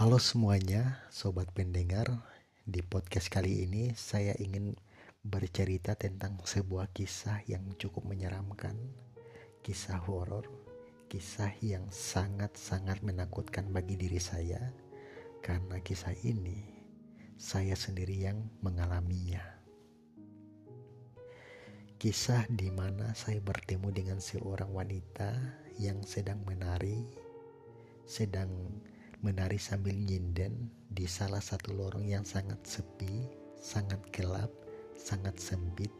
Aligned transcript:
Halo 0.00 0.16
semuanya, 0.16 0.96
sobat 1.12 1.52
pendengar. 1.52 2.08
Di 2.64 2.80
podcast 2.80 3.28
kali 3.28 3.68
ini 3.68 3.92
saya 3.92 4.32
ingin 4.40 4.72
bercerita 5.20 5.92
tentang 5.92 6.40
sebuah 6.40 6.88
kisah 6.96 7.44
yang 7.44 7.60
cukup 7.76 8.08
menyeramkan, 8.08 8.80
kisah 9.60 10.00
horor, 10.00 10.48
kisah 11.12 11.52
yang 11.60 11.84
sangat-sangat 11.92 13.04
menakutkan 13.04 13.68
bagi 13.76 14.00
diri 14.00 14.16
saya 14.16 14.72
karena 15.44 15.76
kisah 15.84 16.16
ini 16.24 16.64
saya 17.36 17.76
sendiri 17.76 18.24
yang 18.24 18.40
mengalaminya. 18.64 19.44
Kisah 22.00 22.48
di 22.48 22.72
mana 22.72 23.12
saya 23.12 23.44
bertemu 23.44 23.92
dengan 23.92 24.16
seorang 24.16 24.72
wanita 24.72 25.36
yang 25.76 26.00
sedang 26.08 26.40
menari, 26.48 27.04
sedang 28.08 28.48
menari 29.20 29.60
sambil 29.60 29.92
nyinden 29.92 30.72
di 30.88 31.04
salah 31.04 31.44
satu 31.44 31.76
lorong 31.76 32.08
yang 32.08 32.24
sangat 32.24 32.56
sepi, 32.64 33.28
sangat 33.60 34.00
gelap, 34.16 34.48
sangat 34.96 35.36
sempit, 35.36 35.92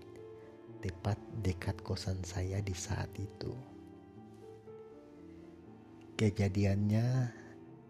tepat 0.81 1.21
dekat 1.45 1.77
kosan 1.85 2.17
saya 2.25 2.65
di 2.65 2.73
saat 2.73 3.13
itu. 3.21 3.53
Kejadiannya 6.17 7.29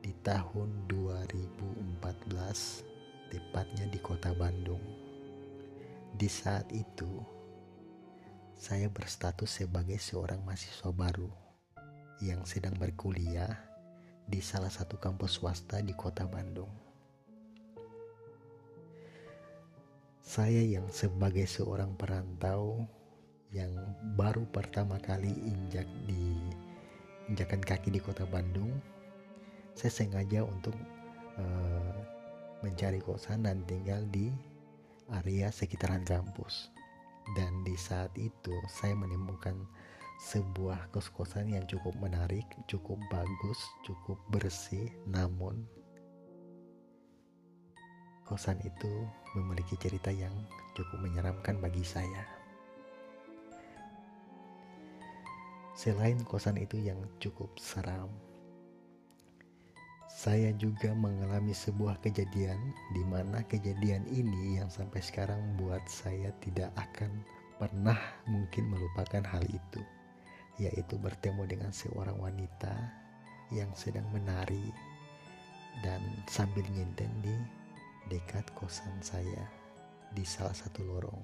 di 0.02 0.10
tahun 0.26 0.90
2014, 0.90 3.30
tepatnya 3.30 3.86
di 3.86 4.02
kota 4.02 4.34
Bandung. 4.34 4.82
Di 6.10 6.26
saat 6.26 6.66
itu, 6.74 7.22
saya 8.58 8.90
berstatus 8.90 9.62
sebagai 9.62 10.02
seorang 10.02 10.42
mahasiswa 10.42 10.90
baru 10.90 11.30
yang 12.18 12.42
sedang 12.42 12.74
berkuliah 12.74 13.69
di 14.30 14.38
salah 14.38 14.70
satu 14.70 14.94
kampus 14.94 15.42
swasta 15.42 15.82
di 15.82 15.90
kota 15.90 16.22
Bandung. 16.22 16.70
Saya 20.22 20.62
yang 20.62 20.86
sebagai 20.94 21.50
seorang 21.50 21.98
perantau 21.98 22.86
yang 23.50 23.74
baru 24.14 24.46
pertama 24.54 25.02
kali 25.02 25.34
injak 25.42 25.90
di 26.06 26.38
injakan 27.26 27.58
kaki 27.58 27.90
di 27.90 27.98
kota 27.98 28.22
Bandung, 28.30 28.70
saya 29.74 29.90
sengaja 29.90 30.46
untuk 30.46 30.78
uh, 31.34 31.94
mencari 32.62 33.02
kosan 33.02 33.42
dan 33.42 33.66
tinggal 33.66 34.06
di 34.14 34.30
area 35.10 35.50
sekitaran 35.50 36.06
kampus. 36.06 36.70
Dan 37.34 37.66
di 37.66 37.74
saat 37.74 38.14
itu 38.14 38.54
saya 38.70 38.94
menemukan 38.94 39.66
sebuah 40.20 40.92
kos-kosan 40.92 41.48
yang 41.48 41.64
cukup 41.64 41.96
menarik, 41.96 42.44
cukup 42.68 43.00
bagus, 43.08 43.56
cukup 43.88 44.20
bersih, 44.28 44.92
namun 45.08 45.64
kosan 48.28 48.60
itu 48.60 49.08
memiliki 49.32 49.80
cerita 49.80 50.12
yang 50.12 50.32
cukup 50.76 51.00
menyeramkan 51.00 51.56
bagi 51.56 51.80
saya. 51.80 52.20
Selain 55.72 56.20
kosan 56.28 56.60
itu 56.60 56.76
yang 56.76 57.00
cukup 57.16 57.56
seram, 57.56 58.12
saya 60.04 60.52
juga 60.52 60.92
mengalami 60.92 61.56
sebuah 61.56 61.96
kejadian 62.04 62.60
di 62.92 63.00
mana 63.08 63.40
kejadian 63.48 64.04
ini 64.12 64.60
yang 64.60 64.68
sampai 64.68 65.00
sekarang 65.00 65.40
membuat 65.40 65.80
saya 65.88 66.28
tidak 66.44 66.68
akan 66.76 67.24
pernah 67.56 67.96
mungkin 68.28 68.68
melupakan 68.68 69.24
hal 69.24 69.40
itu 69.48 69.80
yaitu 70.58 70.98
bertemu 70.98 71.46
dengan 71.46 71.70
seorang 71.70 72.18
wanita 72.18 72.74
yang 73.54 73.70
sedang 73.74 74.06
menari 74.10 74.70
dan 75.82 76.02
sambil 76.26 76.66
nyinden 76.70 77.10
di 77.22 77.36
dekat 78.10 78.46
kosan 78.58 78.98
saya 79.02 79.46
di 80.10 80.26
salah 80.26 80.54
satu 80.54 80.82
lorong. 80.82 81.22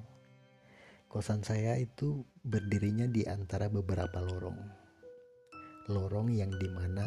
Kosan 1.07 1.43
saya 1.43 1.79
itu 1.79 2.27
berdirinya 2.43 3.07
di 3.07 3.27
antara 3.27 3.71
beberapa 3.71 4.23
lorong. 4.23 4.59
Lorong 5.91 6.35
yang 6.35 6.51
di 6.59 6.67
mana 6.71 7.07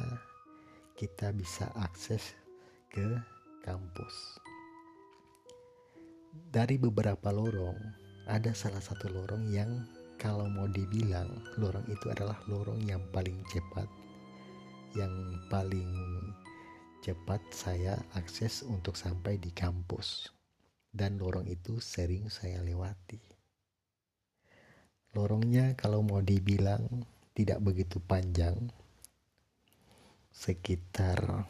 kita 0.96 1.36
bisa 1.36 1.68
akses 1.76 2.36
ke 2.92 3.08
kampus. 3.64 4.40
Dari 6.30 6.80
beberapa 6.80 7.32
lorong, 7.32 7.78
ada 8.30 8.52
salah 8.56 8.82
satu 8.82 9.12
lorong 9.12 9.52
yang 9.52 9.84
kalau 10.20 10.52
mau 10.52 10.68
dibilang 10.68 11.32
lorong 11.56 11.88
itu 11.88 12.12
adalah 12.12 12.36
lorong 12.52 12.84
yang 12.84 13.00
paling 13.16 13.40
cepat. 13.48 13.88
Yang 14.92 15.16
paling 15.48 15.88
cepat 17.00 17.40
saya 17.56 17.96
akses 18.12 18.68
untuk 18.68 19.00
sampai 19.00 19.40
di 19.40 19.56
kampus. 19.56 20.28
Dan 20.92 21.24
lorong 21.24 21.48
itu 21.48 21.80
sering 21.80 22.28
saya 22.28 22.60
lewati. 22.60 23.24
Lorongnya 25.16 25.80
kalau 25.80 26.04
mau 26.04 26.20
dibilang 26.20 26.84
tidak 27.32 27.64
begitu 27.64 28.04
panjang. 28.04 28.70
Sekitar 30.36 31.48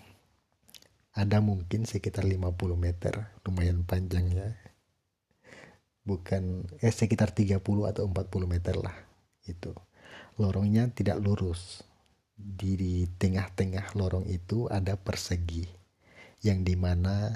ada 1.17 1.37
mungkin 1.41 1.89
sekitar 1.89 2.21
50 2.21 2.53
meter. 2.77 3.33
Lumayan 3.41 3.81
panjangnya 3.81 4.69
bukan 6.09 6.65
eh 6.81 6.89
sekitar 6.89 7.29
30 7.29 7.61
atau 7.61 8.03
40 8.09 8.49
meter 8.49 8.73
lah 8.81 8.97
itu 9.45 9.69
lorongnya 10.39 10.89
tidak 10.89 11.19
lurus. 11.21 11.83
Di, 12.39 12.79
di 12.79 13.03
tengah-tengah 13.19 13.99
lorong 13.99 14.23
itu 14.31 14.71
ada 14.71 14.95
persegi 14.95 15.67
yang 16.39 16.63
di 16.63 16.79
mana 16.79 17.35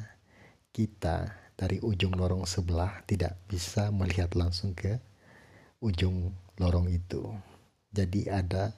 kita 0.71 1.27
dari 1.59 1.83
ujung 1.83 2.15
lorong 2.15 2.47
sebelah 2.47 3.03
tidak 3.03 3.35
bisa 3.51 3.91
melihat 3.91 4.31
langsung 4.31 4.71
ke 4.71 5.03
ujung 5.83 6.31
lorong 6.55 6.87
itu. 6.87 7.19
Jadi 7.91 8.31
ada 8.31 8.71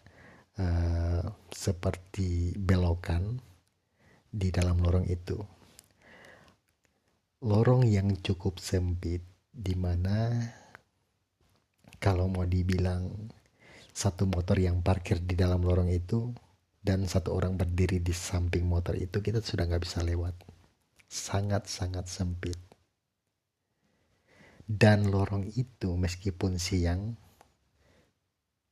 uh, 0.58 1.30
seperti 1.54 2.58
belokan 2.58 3.38
di 4.34 4.50
dalam 4.50 4.82
lorong 4.82 5.06
itu. 5.06 5.38
Lorong 7.46 7.86
yang 7.86 8.18
cukup 8.26 8.58
sempit 8.58 9.22
di 9.56 9.72
mana 9.80 10.36
kalau 11.96 12.28
mau 12.28 12.44
dibilang 12.44 13.08
satu 13.96 14.28
motor 14.28 14.60
yang 14.60 14.84
parkir 14.84 15.24
di 15.24 15.40
dalam 15.40 15.64
lorong 15.64 15.88
itu 15.88 16.36
dan 16.84 17.08
satu 17.08 17.32
orang 17.32 17.56
berdiri 17.56 18.04
di 18.04 18.12
samping 18.12 18.68
motor 18.68 19.00
itu 19.00 19.24
kita 19.24 19.40
sudah 19.40 19.64
nggak 19.64 19.88
bisa 19.88 20.04
lewat. 20.04 20.36
Sangat-sangat 21.08 22.12
sempit. 22.12 22.60
Dan 24.68 25.08
lorong 25.08 25.48
itu 25.56 25.96
meskipun 25.96 26.60
siang 26.60 27.16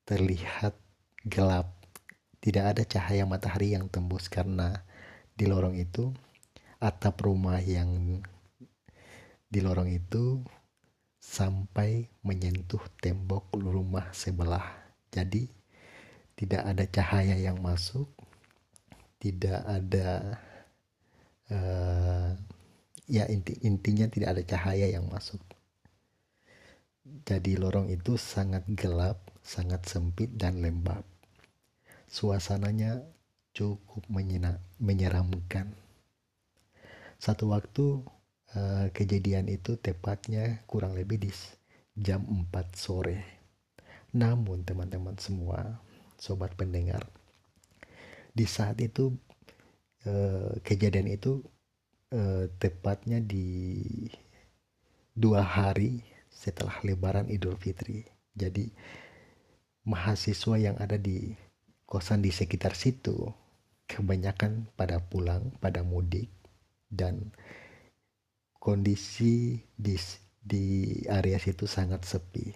terlihat 0.04 0.76
gelap. 1.24 1.80
Tidak 2.44 2.66
ada 2.76 2.84
cahaya 2.84 3.24
matahari 3.24 3.72
yang 3.72 3.88
tembus 3.88 4.28
karena 4.28 4.84
di 5.32 5.48
lorong 5.48 5.80
itu 5.80 6.12
atap 6.84 7.24
rumah 7.24 7.64
yang 7.64 8.20
di 9.48 9.64
lorong 9.64 9.88
itu 9.88 10.44
sampai 11.24 12.12
menyentuh 12.20 12.84
tembok 13.00 13.56
rumah 13.56 14.12
sebelah. 14.12 14.76
Jadi 15.08 15.48
tidak 16.36 16.68
ada 16.68 16.84
cahaya 16.84 17.40
yang 17.40 17.64
masuk, 17.64 18.12
tidak 19.24 19.64
ada 19.64 20.36
uh, 21.48 22.36
ya 23.08 23.24
inti 23.32 23.56
intinya 23.64 24.12
tidak 24.12 24.36
ada 24.36 24.44
cahaya 24.44 24.92
yang 24.92 25.08
masuk. 25.08 25.40
Jadi 27.04 27.56
lorong 27.56 27.88
itu 27.88 28.20
sangat 28.20 28.68
gelap, 28.76 29.24
sangat 29.40 29.88
sempit 29.88 30.36
dan 30.36 30.60
lembab. 30.60 31.08
Suasananya 32.12 33.00
cukup 33.56 34.04
menyeramkan. 34.80 35.72
Satu 37.20 37.56
waktu 37.56 38.04
Eh, 38.54 38.88
kejadian 38.94 39.50
itu 39.50 39.82
tepatnya 39.82 40.62
kurang 40.70 40.94
lebih 40.94 41.18
di 41.18 41.34
jam 41.98 42.22
4 42.22 42.54
sore. 42.78 43.18
Namun 44.14 44.62
teman-teman 44.62 45.18
semua, 45.18 45.82
sobat 46.22 46.54
pendengar, 46.54 47.02
di 48.30 48.46
saat 48.46 48.78
itu 48.78 49.10
uh, 50.06 50.54
kejadian 50.62 51.10
itu 51.10 51.42
uh, 52.14 52.46
tepatnya 52.62 53.18
di 53.18 53.74
dua 55.18 55.42
hari 55.42 56.06
setelah 56.30 56.78
Lebaran 56.86 57.34
Idul 57.34 57.58
Fitri. 57.58 58.06
Jadi 58.38 58.70
mahasiswa 59.90 60.62
yang 60.62 60.78
ada 60.78 61.02
di 61.02 61.34
kosan 61.90 62.22
di 62.22 62.30
sekitar 62.30 62.78
situ 62.78 63.34
kebanyakan 63.90 64.70
pada 64.78 65.02
pulang, 65.02 65.58
pada 65.58 65.82
mudik 65.82 66.30
dan 66.94 67.34
kondisi 68.64 69.60
di 69.76 70.00
di 70.40 70.96
area 71.12 71.36
situ 71.36 71.68
sangat 71.68 72.08
sepi. 72.08 72.48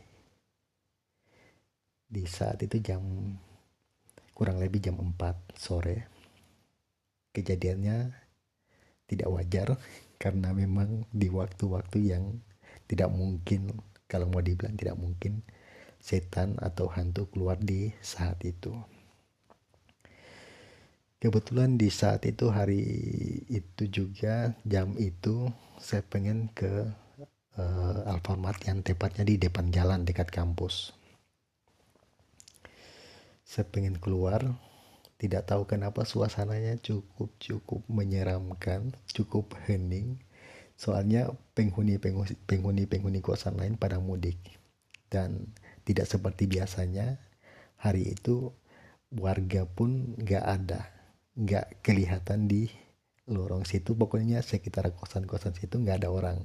Di 2.07 2.23
saat 2.23 2.63
itu 2.63 2.79
jam 2.79 3.03
kurang 4.31 4.63
lebih 4.63 4.79
jam 4.79 4.95
4 4.95 5.59
sore. 5.59 6.07
Kejadiannya 7.35 8.15
tidak 9.11 9.27
wajar 9.27 9.67
karena 10.23 10.55
memang 10.55 11.03
di 11.11 11.27
waktu-waktu 11.27 12.15
yang 12.15 12.39
tidak 12.87 13.11
mungkin 13.11 13.75
kalau 14.07 14.31
mau 14.31 14.39
dibilang 14.39 14.79
tidak 14.79 14.95
mungkin 14.95 15.43
setan 15.99 16.55
atau 16.63 16.87
hantu 16.87 17.27
keluar 17.27 17.59
di 17.59 17.91
saat 17.99 18.39
itu. 18.47 18.71
Kebetulan 21.17 21.81
di 21.81 21.89
saat 21.89 22.29
itu 22.29 22.53
hari 22.53 22.85
itu 23.49 23.89
juga 23.89 24.53
jam 24.61 24.93
itu 25.01 25.49
saya 25.81 26.05
pengen 26.05 26.53
ke 26.53 26.93
uh, 27.57 28.05
Alfamart 28.05 28.61
yang 28.69 28.85
tepatnya 28.85 29.25
di 29.25 29.41
depan 29.41 29.73
jalan 29.73 30.05
dekat 30.05 30.29
kampus. 30.29 30.93
Saya 33.41 33.65
pengen 33.65 33.97
keluar, 33.97 34.45
tidak 35.17 35.49
tahu 35.49 35.65
kenapa 35.65 36.05
suasananya 36.05 36.77
cukup 36.85 37.33
cukup 37.41 37.81
menyeramkan, 37.89 38.93
cukup 39.09 39.57
hening. 39.65 40.21
Soalnya 40.77 41.33
penghuni 41.57 41.97
penghuni 41.97 42.37
penghuni 42.45 42.85
penghuni 42.85 43.25
kosan 43.25 43.57
lain 43.57 43.73
pada 43.73 43.97
mudik 43.97 44.37
dan 45.09 45.49
tidak 45.81 46.05
seperti 46.05 46.45
biasanya 46.45 47.17
hari 47.81 48.13
itu 48.13 48.53
warga 49.09 49.65
pun 49.65 50.13
nggak 50.21 50.45
ada, 50.45 50.96
nggak 51.37 51.85
kelihatan 51.85 52.49
di 52.49 52.67
lorong 53.29 53.63
situ. 53.63 53.93
Pokoknya 53.93 54.41
sekitar 54.41 54.89
kosan-kosan 54.97 55.53
situ 55.53 55.77
nggak 55.77 56.03
ada 56.03 56.09
orang 56.09 56.41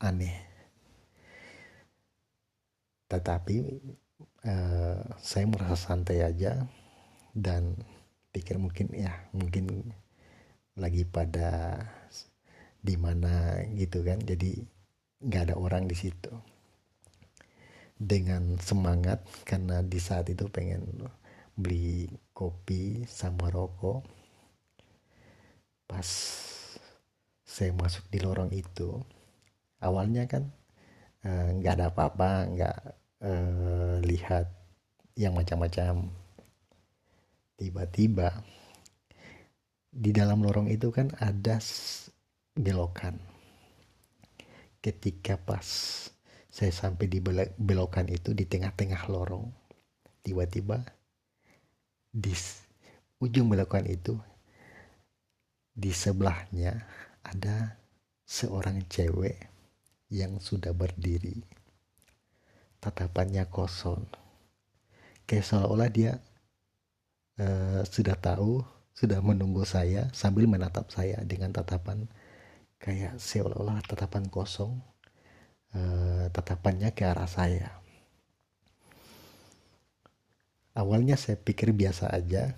aneh. 0.00 0.34
Tetapi 3.06 3.56
uh, 4.48 5.02
saya 5.20 5.44
merasa 5.46 5.76
santai 5.76 6.24
aja 6.24 6.64
dan 7.36 7.76
pikir 8.32 8.56
mungkin 8.56 8.92
ya 8.92 9.12
mungkin 9.32 9.92
lagi 10.76 11.08
pada 11.08 11.80
di 12.80 12.96
mana 13.00 13.64
gitu 13.72 14.04
kan 14.04 14.20
jadi 14.20 14.60
nggak 15.24 15.52
ada 15.52 15.56
orang 15.56 15.88
di 15.88 15.96
situ 15.96 16.32
dengan 17.96 18.60
semangat 18.60 19.24
karena 19.48 19.80
di 19.80 19.96
saat 19.96 20.28
itu 20.28 20.44
pengen 20.52 20.84
beli 21.56 22.06
kopi 22.36 23.08
sama 23.08 23.48
rokok. 23.48 24.04
Pas 25.88 26.08
saya 27.46 27.72
masuk 27.72 28.04
di 28.12 28.20
lorong 28.20 28.52
itu 28.52 29.00
awalnya 29.80 30.28
kan 30.28 30.52
eh, 31.24 31.48
nggak 31.56 31.72
uh, 31.72 31.76
ada 31.80 31.86
apa-apa 31.88 32.30
nggak 32.52 32.78
uh, 33.24 33.96
lihat 34.04 34.46
yang 35.16 35.32
macam-macam. 35.32 36.12
Tiba-tiba 37.56 38.44
di 39.88 40.12
dalam 40.12 40.44
lorong 40.44 40.68
itu 40.68 40.92
kan 40.92 41.08
ada 41.16 41.56
belokan. 42.52 43.16
Ketika 44.84 45.40
pas 45.40 45.64
saya 46.52 46.72
sampai 46.72 47.08
di 47.08 47.20
belokan 47.56 48.08
itu 48.12 48.36
di 48.36 48.44
tengah-tengah 48.44 49.08
lorong 49.08 49.48
tiba-tiba 50.24 50.95
di 52.16 52.32
ujung 53.20 53.52
belokan 53.52 53.84
itu 53.84 54.16
di 55.76 55.92
sebelahnya 55.92 56.80
ada 57.20 57.76
seorang 58.24 58.88
cewek 58.88 59.36
yang 60.08 60.40
sudah 60.40 60.72
berdiri. 60.72 61.44
Tatapannya 62.80 63.44
kosong. 63.52 64.00
Kayak 65.28 65.44
seolah-olah 65.44 65.90
dia 65.92 66.12
uh, 67.36 67.84
sudah 67.84 68.16
tahu 68.16 68.64
sudah 68.96 69.20
menunggu 69.20 69.68
saya 69.68 70.08
sambil 70.16 70.48
menatap 70.48 70.88
saya 70.88 71.20
dengan 71.20 71.52
tatapan 71.52 72.08
kayak 72.80 73.20
seolah-olah 73.20 73.84
tatapan 73.84 74.24
kosong 74.32 74.80
uh, 75.76 76.32
tatapannya 76.32 76.96
ke 76.96 77.04
arah 77.04 77.28
saya 77.28 77.76
awalnya 80.76 81.16
saya 81.16 81.40
pikir 81.40 81.72
biasa 81.72 82.12
aja 82.12 82.52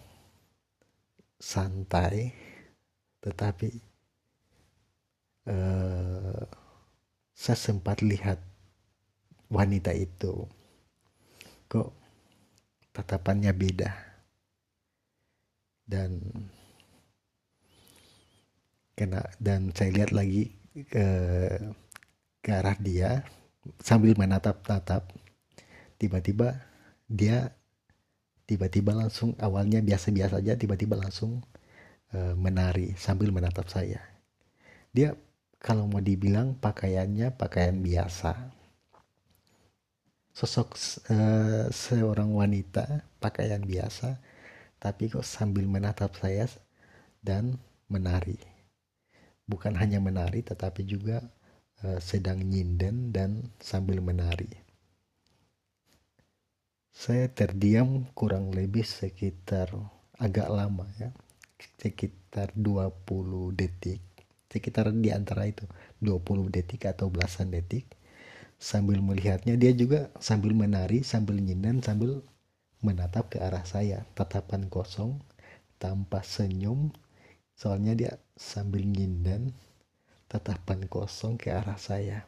santai 1.39 2.35
tetapi 3.23 3.71
uh, 5.47 6.43
saya 7.39 7.59
sempat 7.59 8.03
lihat 8.03 8.43
wanita 9.49 9.95
itu 9.95 10.45
kok 11.71 11.95
tatapannya 12.93 13.53
beda. 13.55 13.91
Dan 15.89 16.21
kena 18.93 19.25
dan 19.41 19.73
saya 19.73 19.95
lihat 19.95 20.11
lagi 20.13 20.53
ke 20.75 21.07
ke 22.45 22.51
arah 22.51 22.77
dia 22.77 23.25
sambil 23.81 24.13
menatap-natap 24.19 25.09
tiba-tiba 25.97 26.61
dia 27.09 27.55
tiba-tiba 28.49 28.97
langsung 28.97 29.37
awalnya 29.37 29.85
biasa-biasa 29.85 30.41
aja 30.41 30.57
tiba-tiba 30.57 30.97
langsung 30.97 31.45
uh, 32.17 32.33
menari 32.33 32.97
sambil 32.97 33.29
menatap 33.29 33.69
saya 33.69 34.01
dia 34.97 35.13
kalau 35.61 35.85
mau 35.85 36.01
dibilang 36.01 36.57
pakaiannya 36.57 37.37
pakaian 37.37 37.77
biasa 37.77 38.57
sosok 40.33 40.81
uh, 41.13 41.69
seorang 41.69 42.33
wanita 42.33 43.05
pakaian 43.21 43.61
biasa 43.61 44.17
tapi 44.79 45.11
kok 45.11 45.27
sambil 45.27 45.67
menatap 45.67 46.15
saya 46.15 46.47
dan 47.19 47.59
menari. 47.91 48.39
Bukan 49.49 49.75
hanya 49.75 49.99
menari 49.99 50.47
tetapi 50.47 50.87
juga 50.87 51.25
uh, 51.83 51.99
sedang 51.99 52.39
nyinden 52.39 53.11
dan 53.11 53.51
sambil 53.59 53.99
menari. 53.99 54.49
Saya 56.99 57.31
terdiam 57.31 58.11
kurang 58.11 58.51
lebih 58.51 58.83
sekitar 58.83 59.71
agak 60.19 60.51
lama 60.51 60.83
ya. 60.99 61.15
Sekitar 61.79 62.51
20 62.59 63.55
detik. 63.55 64.03
Sekitar 64.51 64.91
di 64.91 65.15
antara 65.15 65.47
itu 65.47 65.63
20 66.03 66.51
detik 66.51 66.91
atau 66.91 67.07
belasan 67.07 67.55
detik 67.55 67.87
sambil 68.59 68.99
melihatnya 68.99 69.55
dia 69.55 69.71
juga 69.71 70.11
sambil 70.19 70.51
menari 70.51 71.07
sambil 71.07 71.39
nyinden 71.39 71.79
sambil 71.87 72.19
menatap 72.83 73.31
ke 73.31 73.39
arah 73.39 73.63
saya, 73.63 74.03
tatapan 74.19 74.67
kosong, 74.67 75.23
tanpa 75.79 76.27
senyum, 76.27 76.91
soalnya 77.55 77.95
dia 77.95 78.13
sambil 78.35 78.83
nyinden, 78.83 79.55
tatapan 80.27 80.83
kosong 80.91 81.39
ke 81.39 81.55
arah 81.55 81.79
saya. 81.79 82.27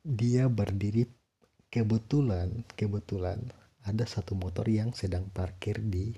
Dia 0.00 0.48
berdiri 0.48 1.08
kebetulan, 1.72 2.68
kebetulan 2.76 3.40
ada 3.88 4.04
satu 4.04 4.36
motor 4.36 4.68
yang 4.68 4.92
sedang 4.92 5.32
parkir 5.32 5.80
di 5.80 6.12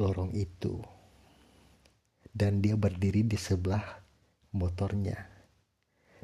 lorong 0.00 0.32
itu. 0.32 0.80
Dan 2.32 2.64
dia 2.64 2.80
berdiri 2.80 3.20
di 3.26 3.36
sebelah 3.36 4.00
motornya. 4.56 5.28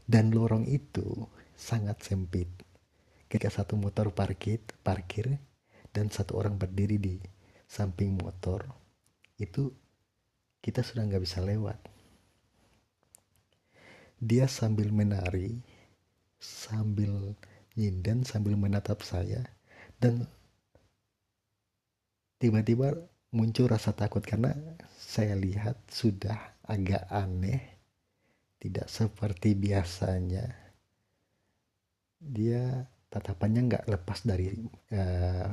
Dan 0.00 0.32
lorong 0.32 0.64
itu 0.64 1.28
sangat 1.52 2.00
sempit 2.00 2.48
ketika 3.26 3.50
satu 3.50 3.74
motor 3.74 4.14
parkir 4.14 4.62
parkir 4.86 5.40
dan 5.90 6.12
satu 6.12 6.38
orang 6.38 6.54
berdiri 6.60 7.00
di 7.00 7.16
samping 7.66 8.14
motor 8.14 8.70
itu 9.40 9.74
kita 10.62 10.86
sudah 10.86 11.02
nggak 11.08 11.24
bisa 11.26 11.42
lewat 11.42 11.80
dia 14.22 14.46
sambil 14.46 14.94
menari 14.94 15.58
sambil 16.38 17.34
nyinden 17.76 18.24
sambil 18.24 18.56
menatap 18.56 19.04
saya 19.04 19.44
dan 20.00 20.24
tiba-tiba 22.40 22.96
muncul 23.32 23.68
rasa 23.68 23.92
takut 23.92 24.24
karena 24.24 24.56
saya 24.96 25.36
lihat 25.36 25.76
sudah 25.92 26.56
agak 26.64 27.04
aneh 27.12 27.76
tidak 28.56 28.88
seperti 28.88 29.52
biasanya. 29.54 30.48
Dia 32.16 32.88
tatapannya 33.12 33.60
nggak 33.70 33.86
lepas 33.86 34.24
dari 34.24 34.50
uh, 34.92 35.48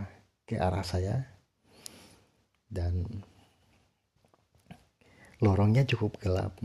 ke 0.47 0.55
arah 0.57 0.83
saya 0.83 1.21
dan 2.71 3.05
lorongnya 5.43 5.85
cukup 5.85 6.17
gelap 6.23 6.55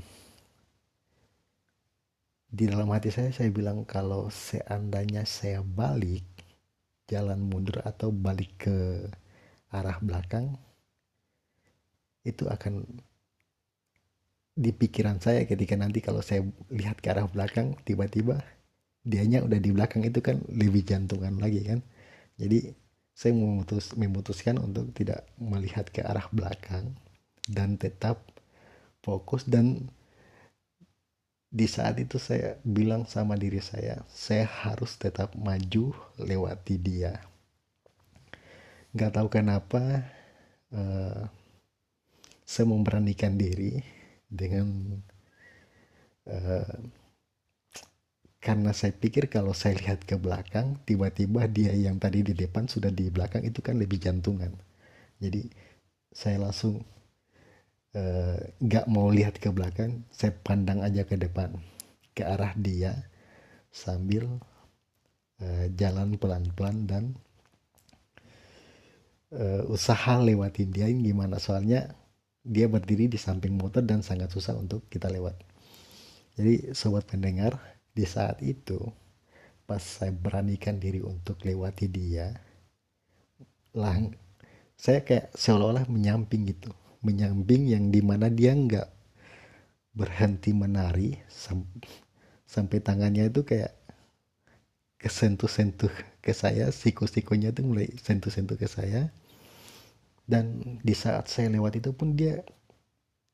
di 2.48 2.64
dalam 2.64 2.88
hati 2.88 3.12
saya 3.12 3.30
saya 3.30 3.52
bilang 3.52 3.84
kalau 3.84 4.32
seandainya 4.32 5.28
saya 5.28 5.60
balik 5.60 6.24
jalan 7.08 7.40
mundur 7.44 7.84
atau 7.84 8.08
balik 8.08 8.68
ke 8.68 9.04
arah 9.72 10.00
belakang 10.00 10.56
itu 12.24 12.48
akan 12.48 12.84
di 14.58 14.74
pikiran 14.74 15.22
saya 15.22 15.46
ketika 15.46 15.78
nanti 15.78 16.02
kalau 16.02 16.24
saya 16.24 16.42
lihat 16.72 16.98
ke 16.98 17.12
arah 17.12 17.28
belakang 17.30 17.78
tiba-tiba 17.86 18.42
dianya 19.08 19.40
udah 19.40 19.56
di 19.56 19.70
belakang 19.72 20.04
itu 20.04 20.20
kan 20.20 20.42
lebih 20.52 20.84
jantungan 20.84 21.40
lagi 21.40 21.64
kan. 21.64 21.80
Jadi 22.36 22.74
saya 23.16 23.34
memutus, 23.34 23.96
memutuskan 23.98 24.60
untuk 24.60 24.92
tidak 24.94 25.26
melihat 25.40 25.88
ke 25.90 26.04
arah 26.04 26.28
belakang 26.30 26.94
dan 27.48 27.80
tetap 27.80 28.22
fokus 29.02 29.48
dan 29.48 29.90
di 31.48 31.64
saat 31.64 31.96
itu 31.96 32.20
saya 32.20 32.60
bilang 32.60 33.08
sama 33.08 33.32
diri 33.32 33.64
saya 33.64 34.04
saya 34.12 34.44
harus 34.44 35.00
tetap 35.00 35.32
maju 35.32 35.96
lewati 36.20 36.76
dia. 36.76 37.24
Nggak 38.92 39.12
tahu 39.16 39.28
kenapa 39.32 40.04
uh, 40.76 41.24
saya 42.44 42.66
memberanikan 42.68 43.36
diri 43.36 43.80
dengan 44.28 45.00
uh, 46.28 46.76
karena 48.38 48.70
saya 48.76 48.92
pikir 48.92 49.32
kalau 49.32 49.52
saya 49.56 49.76
lihat 49.76 50.04
ke 50.04 50.14
belakang 50.20 50.80
tiba-tiba 50.84 51.48
dia 51.48 51.72
yang 51.74 51.96
tadi 51.96 52.22
di 52.22 52.32
depan 52.36 52.68
sudah 52.68 52.92
di 52.92 53.08
belakang 53.08 53.44
itu 53.44 53.64
kan 53.64 53.80
lebih 53.80 54.00
jantungan. 54.00 54.52
Jadi 55.18 55.48
saya 56.12 56.40
langsung 56.44 56.84
nggak 58.58 58.84
uh, 58.86 58.90
mau 58.90 59.08
lihat 59.10 59.40
ke 59.40 59.50
belakang 59.50 60.04
saya 60.12 60.30
pandang 60.44 60.84
aja 60.84 61.02
ke 61.02 61.18
depan 61.18 61.54
ke 62.14 62.22
arah 62.26 62.52
dia 62.58 63.06
sambil 63.70 64.26
uh, 65.42 65.66
jalan 65.78 66.18
pelan-pelan 66.18 66.76
dan 66.86 67.04
uh, 69.34 69.62
usaha 69.70 70.18
lewatin 70.18 70.74
dia 70.74 70.90
ini 70.90 71.14
gimana. 71.14 71.38
Soalnya 71.38 71.94
dia 72.42 72.66
berdiri 72.66 73.06
di 73.06 73.20
samping 73.20 73.54
motor 73.54 73.84
dan 73.84 74.00
sangat 74.02 74.32
susah 74.32 74.56
untuk 74.56 74.88
kita 74.88 75.06
lewat. 75.12 75.36
Jadi 76.38 76.70
sobat 76.74 77.06
pendengar 77.06 77.58
di 77.94 78.06
saat 78.06 78.38
itu 78.46 78.78
pas 79.68 79.82
saya 79.82 80.14
beranikan 80.14 80.80
diri 80.80 81.04
untuk 81.04 81.44
lewati 81.44 81.92
dia 81.92 82.32
lang 83.76 84.16
saya 84.80 85.04
kayak 85.04 85.34
seolah-olah 85.36 85.84
menyamping 85.92 86.48
gitu 86.48 86.72
menyamping 87.04 87.70
yang 87.70 87.90
di 87.94 88.02
mana 88.02 88.26
dia 88.32 88.54
nggak 88.54 88.88
berhenti 89.94 90.54
menari 90.54 91.18
sam 91.26 91.66
sampai 92.46 92.78
tangannya 92.78 93.28
itu 93.28 93.42
kayak 93.42 93.74
kesentuh-sentuh 94.98 95.90
ke 96.18 96.34
saya 96.34 96.74
siku-sikunya 96.74 97.54
itu 97.54 97.62
mulai 97.62 97.86
sentuh-sentuh 98.02 98.58
ke 98.58 98.66
saya. 98.66 99.10
Dan 100.28 100.60
di 100.84 100.92
saat 100.92 101.30
saya 101.32 101.48
lewat 101.48 101.80
itu 101.80 101.96
pun 101.96 102.12
dia 102.12 102.44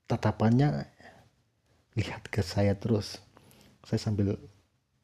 tatapannya 0.07 0.87
lihat 1.99 2.31
ke 2.31 2.45
saya 2.45 2.79
terus. 2.79 3.19
Saya 3.83 3.99
sambil 3.99 4.39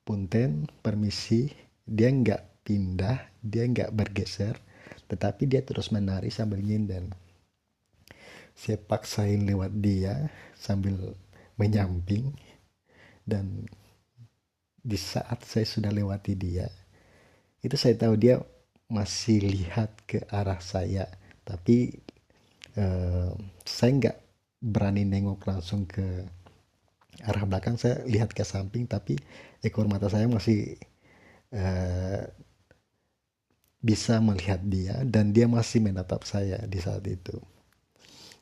punten 0.05 0.71
permisi 0.85 1.50
dia 1.88 2.12
nggak 2.12 2.64
pindah 2.64 3.19
dia 3.43 3.64
nggak 3.67 3.90
bergeser 3.90 4.55
tetapi 5.11 5.47
dia 5.50 5.62
terus 5.64 5.90
menari 5.90 6.31
sambil 6.31 6.62
nyinden 6.62 7.11
saya 8.61 8.76
paksain 8.76 9.49
lewat 9.49 9.73
dia 9.81 10.29
sambil 10.52 11.17
menyamping. 11.57 12.37
Dan 13.25 13.64
di 14.81 14.99
saat 15.00 15.45
saya 15.45 15.64
sudah 15.64 15.93
lewati 15.93 16.37
dia 16.37 16.69
itu 17.61 17.76
saya 17.76 17.93
tahu 17.97 18.17
dia 18.17 18.40
masih 18.88 19.45
lihat 19.45 19.93
ke 20.09 20.25
arah 20.33 20.59
saya. 20.61 21.07
Tapi 21.45 21.93
uh, 22.76 23.33
saya 23.64 23.90
nggak 23.97 24.19
berani 24.61 25.05
nengok 25.05 25.45
langsung 25.45 25.85
ke 25.85 26.25
arah 27.25 27.45
belakang. 27.45 27.76
Saya 27.76 28.00
lihat 28.09 28.33
ke 28.33 28.43
samping 28.45 28.88
tapi 28.88 29.21
ekor 29.61 29.85
mata 29.87 30.09
saya 30.09 30.25
masih 30.25 30.81
uh, 31.52 32.25
bisa 33.81 34.21
melihat 34.21 34.61
dia 34.61 35.00
dan 35.09 35.33
dia 35.33 35.49
masih 35.49 35.81
menatap 35.81 36.25
saya 36.29 36.61
di 36.69 36.76
saat 36.85 37.00
itu 37.09 37.40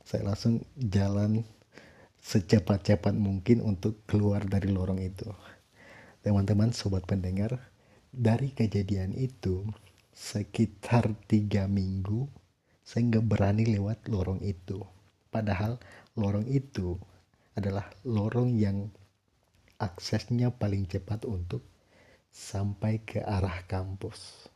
saya 0.08 0.24
langsung 0.24 0.64
jalan 0.80 1.44
secepat-cepat 2.24 3.12
mungkin 3.12 3.60
untuk 3.60 4.00
keluar 4.08 4.40
dari 4.48 4.72
lorong 4.72 5.04
itu. 5.04 5.28
Teman-teman, 6.24 6.72
sobat 6.72 7.04
pendengar, 7.04 7.60
dari 8.08 8.56
kejadian 8.56 9.12
itu 9.12 9.68
sekitar 10.16 11.12
tiga 11.28 11.68
minggu 11.68 12.24
saya 12.88 13.04
nggak 13.04 13.26
berani 13.28 13.68
lewat 13.68 14.08
lorong 14.08 14.40
itu. 14.40 14.80
Padahal 15.28 15.76
lorong 16.16 16.48
itu 16.48 16.96
adalah 17.52 17.84
lorong 18.08 18.56
yang 18.56 18.88
aksesnya 19.76 20.48
paling 20.48 20.88
cepat 20.88 21.28
untuk 21.28 21.60
sampai 22.32 23.04
ke 23.04 23.20
arah 23.20 23.60
kampus. 23.68 24.48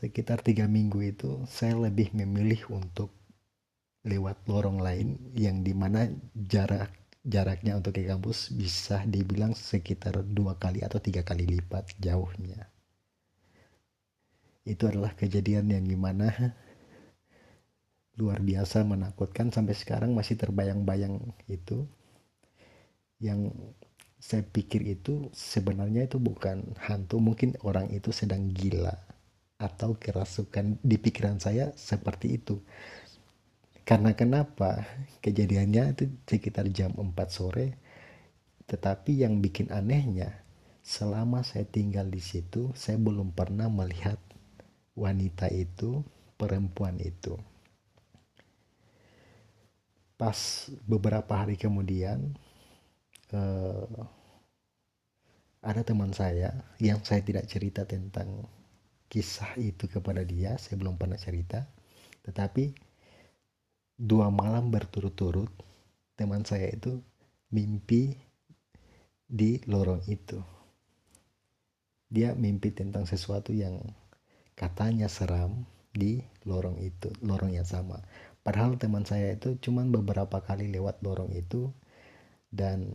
Sekitar 0.00 0.40
tiga 0.40 0.64
minggu 0.64 1.04
itu 1.04 1.44
saya 1.44 1.76
lebih 1.76 2.16
memilih 2.16 2.64
untuk 2.72 3.12
lewat 4.04 4.44
lorong 4.44 4.84
lain 4.84 5.16
yang 5.32 5.64
di 5.64 5.72
mana 5.72 6.04
jarak 6.36 6.92
jaraknya 7.24 7.80
untuk 7.80 7.96
ke 7.96 8.04
kampus 8.04 8.52
bisa 8.52 9.00
dibilang 9.08 9.56
sekitar 9.56 10.20
dua 10.20 10.60
kali 10.60 10.84
atau 10.84 11.00
tiga 11.00 11.24
kali 11.24 11.48
lipat 11.48 11.96
jauhnya. 11.96 12.68
Itu 14.68 14.88
adalah 14.88 15.16
kejadian 15.16 15.72
yang 15.72 15.84
gimana 15.88 16.52
luar 18.20 18.44
biasa 18.44 18.84
menakutkan 18.84 19.50
sampai 19.50 19.72
sekarang 19.72 20.12
masih 20.12 20.36
terbayang-bayang 20.36 21.20
itu. 21.48 21.88
Yang 23.16 23.56
saya 24.20 24.44
pikir 24.44 24.84
itu 24.84 25.32
sebenarnya 25.32 26.04
itu 26.08 26.20
bukan 26.20 26.76
hantu 26.76 27.20
mungkin 27.20 27.56
orang 27.64 27.88
itu 27.92 28.12
sedang 28.12 28.52
gila 28.52 28.92
atau 29.56 29.96
kerasukan 29.96 30.80
di 30.80 30.96
pikiran 30.96 31.40
saya 31.40 31.72
seperti 31.76 32.36
itu 32.40 32.60
karena 33.84 34.16
kenapa? 34.16 34.80
Kejadiannya 35.20 35.92
itu 35.92 36.04
sekitar 36.24 36.72
jam 36.72 36.96
4 36.96 37.12
sore. 37.28 37.76
Tetapi 38.64 39.20
yang 39.20 39.44
bikin 39.44 39.68
anehnya, 39.68 40.40
selama 40.80 41.44
saya 41.44 41.68
tinggal 41.68 42.08
di 42.08 42.20
situ, 42.20 42.72
saya 42.72 42.96
belum 42.96 43.36
pernah 43.36 43.68
melihat 43.68 44.16
wanita 44.96 45.52
itu, 45.52 46.00
perempuan 46.40 46.96
itu. 46.96 47.36
Pas 50.16 50.72
beberapa 50.88 51.44
hari 51.44 51.60
kemudian, 51.60 52.32
eh, 53.36 54.00
ada 55.64 55.80
teman 55.84 56.12
saya 56.16 56.56
yang 56.80 57.04
saya 57.04 57.20
tidak 57.20 57.48
cerita 57.52 57.84
tentang 57.84 58.48
kisah 59.12 59.60
itu 59.60 59.88
kepada 59.92 60.24
dia, 60.24 60.56
saya 60.56 60.80
belum 60.80 60.96
pernah 60.96 61.20
cerita. 61.20 61.68
Tetapi 62.24 62.83
dua 63.94 64.30
malam 64.30 64.74
berturut-turut 64.74 65.50
teman 66.18 66.42
saya 66.42 66.70
itu 66.70 66.98
mimpi 67.54 68.14
di 69.26 69.62
lorong 69.66 70.02
itu. 70.10 70.38
Dia 72.10 72.34
mimpi 72.34 72.70
tentang 72.70 73.06
sesuatu 73.06 73.50
yang 73.50 73.82
katanya 74.54 75.10
seram 75.10 75.66
di 75.94 76.22
lorong 76.46 76.78
itu, 76.82 77.10
lorong 77.22 77.54
yang 77.54 77.66
sama. 77.66 78.02
Padahal 78.42 78.76
teman 78.76 79.06
saya 79.06 79.34
itu 79.34 79.56
cuma 79.62 79.82
beberapa 79.86 80.42
kali 80.42 80.68
lewat 80.68 81.00
lorong 81.00 81.32
itu 81.34 81.70
dan 82.52 82.92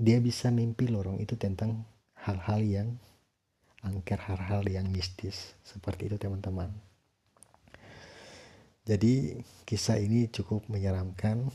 dia 0.00 0.20
bisa 0.22 0.48
mimpi 0.48 0.88
lorong 0.88 1.20
itu 1.20 1.36
tentang 1.36 1.84
hal-hal 2.16 2.60
yang 2.62 2.88
angker 3.82 4.16
hal-hal 4.16 4.62
yang 4.70 4.86
mistis 4.88 5.58
seperti 5.66 6.06
itu 6.12 6.16
teman-teman. 6.16 6.70
Jadi 8.82 9.38
kisah 9.62 10.02
ini 10.02 10.26
cukup 10.26 10.66
menyeramkan 10.66 11.46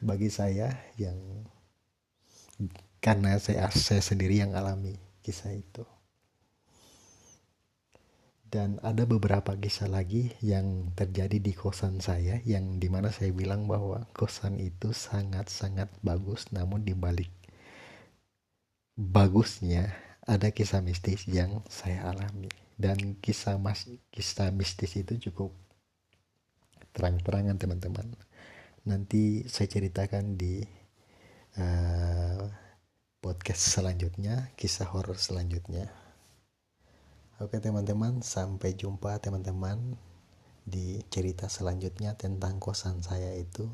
bagi 0.00 0.32
saya 0.32 0.72
yang 0.96 1.16
karena 3.04 3.36
saya 3.36 3.68
saya 3.72 4.00
sendiri 4.00 4.40
yang 4.40 4.56
alami 4.56 4.96
kisah 5.20 5.52
itu. 5.52 5.84
Dan 8.46 8.80
ada 8.80 9.04
beberapa 9.04 9.52
kisah 9.58 9.90
lagi 9.90 10.32
yang 10.40 10.94
terjadi 10.96 11.42
di 11.42 11.52
kosan 11.52 12.00
saya 12.00 12.40
yang 12.46 12.80
di 12.80 12.88
mana 12.88 13.12
saya 13.12 13.34
bilang 13.34 13.68
bahwa 13.68 14.08
kosan 14.16 14.56
itu 14.62 14.96
sangat-sangat 14.96 15.92
bagus 16.00 16.48
namun 16.54 16.86
dibalik 16.86 17.28
bagusnya 18.96 19.92
ada 20.24 20.48
kisah 20.48 20.80
mistis 20.80 21.28
yang 21.28 21.60
saya 21.68 22.08
alami 22.08 22.48
dan 22.80 22.96
kisah 23.20 23.60
mas 23.60 23.84
kisah 24.08 24.48
mistis 24.48 24.96
itu 24.96 25.20
cukup 25.28 25.52
terang-terangan 26.96 27.60
teman-teman. 27.60 28.16
Nanti 28.88 29.44
saya 29.44 29.68
ceritakan 29.68 30.40
di 30.40 30.64
uh, 31.60 32.40
podcast 33.20 33.76
selanjutnya 33.76 34.56
kisah 34.56 34.88
horor 34.88 35.20
selanjutnya. 35.20 35.92
Oke 37.36 37.60
teman-teman 37.60 38.24
sampai 38.24 38.72
jumpa 38.72 39.20
teman-teman 39.20 40.00
di 40.64 41.04
cerita 41.12 41.52
selanjutnya 41.52 42.16
tentang 42.16 42.56
kosan 42.56 43.04
saya 43.04 43.36
itu 43.36 43.68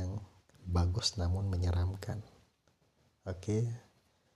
yang 0.00 0.16
bagus 0.64 1.20
namun 1.20 1.52
menyeramkan. 1.52 2.24
Oke 3.28 3.68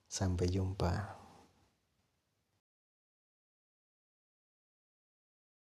sampai 0.05 0.53
jumpa 0.53 1.22